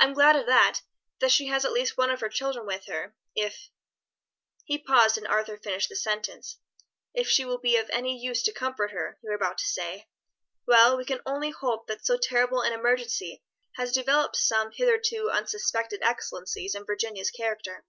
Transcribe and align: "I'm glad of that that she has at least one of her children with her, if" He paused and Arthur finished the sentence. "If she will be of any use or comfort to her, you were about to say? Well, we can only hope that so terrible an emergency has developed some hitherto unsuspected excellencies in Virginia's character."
"I'm 0.00 0.12
glad 0.12 0.34
of 0.34 0.46
that 0.46 0.80
that 1.20 1.30
she 1.30 1.46
has 1.46 1.64
at 1.64 1.70
least 1.70 1.96
one 1.96 2.10
of 2.10 2.18
her 2.20 2.28
children 2.28 2.66
with 2.66 2.86
her, 2.86 3.14
if" 3.36 3.70
He 4.64 4.76
paused 4.76 5.16
and 5.16 5.24
Arthur 5.28 5.56
finished 5.56 5.88
the 5.88 5.94
sentence. 5.94 6.58
"If 7.14 7.28
she 7.28 7.44
will 7.44 7.58
be 7.58 7.76
of 7.76 7.88
any 7.90 8.18
use 8.18 8.48
or 8.48 8.50
comfort 8.50 8.88
to 8.88 8.94
her, 8.94 9.18
you 9.22 9.28
were 9.28 9.36
about 9.36 9.58
to 9.58 9.64
say? 9.68 10.08
Well, 10.66 10.96
we 10.96 11.04
can 11.04 11.20
only 11.24 11.50
hope 11.52 11.86
that 11.86 12.04
so 12.04 12.18
terrible 12.20 12.60
an 12.60 12.72
emergency 12.72 13.44
has 13.76 13.92
developed 13.92 14.34
some 14.34 14.72
hitherto 14.72 15.30
unsuspected 15.30 16.00
excellencies 16.02 16.74
in 16.74 16.84
Virginia's 16.84 17.30
character." 17.30 17.84